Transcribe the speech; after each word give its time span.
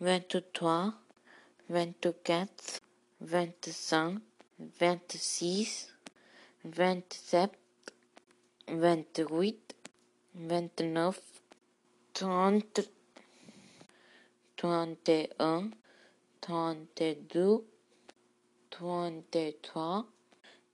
vingt-trois, 0.00 0.94
vingt-quatre, 1.68 2.80
vingt-cinq, 3.20 4.22
vingt-six, 4.58 5.94
vingt-sept, 6.64 7.52
vingt-huit, 8.68 9.74
vingt-neuf, 10.34 11.20
trente, 12.14 12.80
trente 14.56 15.08
et 15.10 15.30
un, 15.38 15.70
trente-deux, 16.40 17.66
trente-trois, 18.70 20.06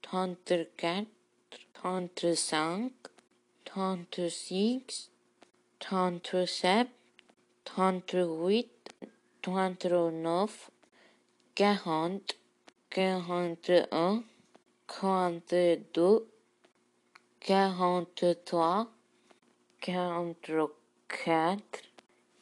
trente 0.01 0.53
quatre, 0.77 1.07
trente 1.73 2.33
cinq, 2.33 2.93
trente 3.65 4.29
six, 4.29 5.11
trente 5.79 6.45
sept, 6.45 6.87
trente 7.65 8.13
huit, 8.13 8.71
twenty-nine, 9.47 10.49
quarante, 11.55 12.35
quarante-un, 12.89 14.23
quarante-deux, 14.85 16.27
quarante-trois, 17.39 18.91
quarante-quatre, 19.79 21.79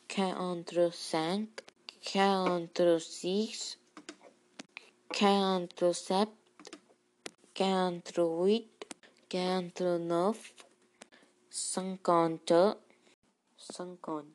quarante-cinq, 0.08 1.50
quarante-six, 2.02 3.78
quarante-sept, 5.14 6.30
quarante-huit, 7.54 8.72
quarante-neuf, 9.30 10.56
cinquante, 11.52 12.80
cinquante. 13.58 14.26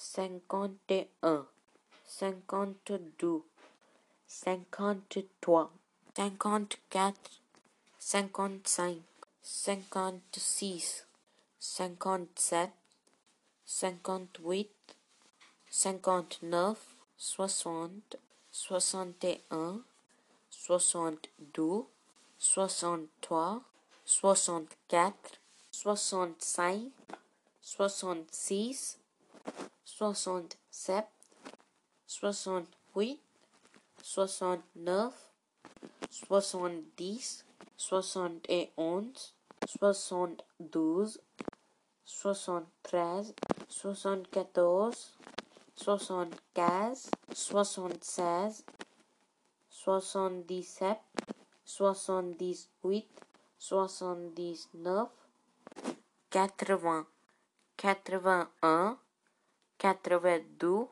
51 0.00 1.57
cinquante-deux, 2.08 3.42
cinquante-trois, 4.26 5.70
cinquante-quatre, 6.16 7.42
cinquante-cinq, 7.98 9.02
cinquante-six, 9.42 11.06
cinquante-sept, 11.60 12.72
cinquante-huit, 13.66 14.96
cinquante-neuf, 15.68 16.78
soixante, 17.18 18.16
soixante 18.50 19.22
et 19.24 19.44
un, 19.50 19.82
soixante-deux, 20.48 21.84
soixante-trois, 22.38 23.60
soixante-quatre, 24.06 25.38
soixante-cinq, 25.70 26.90
soixante-six, 27.60 28.98
soixante-sept, 29.84 31.06
soixante-huit, 32.08 33.20
soixante-neuf, 34.02 35.12
soixante-dix, 36.10 37.44
soixante 37.76 38.46
et 38.48 38.72
onze, 38.78 39.34
soixante-douze, 39.66 41.20
soixante-treize, 42.06 43.34
soixante-quatorze, 43.68 45.12
soixante-quinze, 45.76 47.10
soixante-seize, 47.34 48.64
soixante-dix-sept, 49.68 51.00
soixante-dix-huit, 51.66 53.06
soixante-dix-neuf, 53.58 55.10
quatre-vingts, 56.30 57.06
quatre-vingt-un, 57.76 58.98
quatre-vingt-deux, 59.76 60.88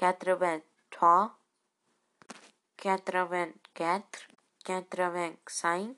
quatre-vingt-trois, 0.00 1.36
quatre-vingt-quatre, 2.78 4.28
quatre-vingt-cinq, 4.64 5.94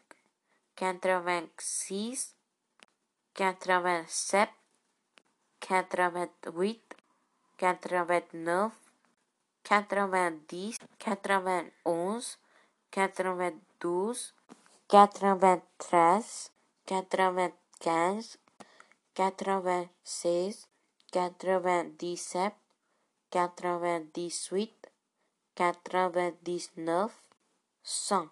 quatre-vingt-six, 0.75 2.35
quatre-vingt-sept, 3.33 4.51
quatre-vingt-huit, 5.61 6.97
quatre-vingt-neuf, 7.59 8.73
quatre-vingt-dix, 9.63 10.81
quatre-vingt-onze, 10.99 12.39
quatre-vingt-douze, 12.91 14.35
quatre-vingt-treize, 14.89 16.51
quatre-vingt-quinze, 16.87 18.39
quatre-vingt-seize, 19.15 20.67
quatre-vingt-dix-sept, 21.13 22.62
quatre-vingt-dix-huit, 23.33 24.93
quatre-vingt-dix-neuf, 25.55 27.13
cent. 27.83 28.29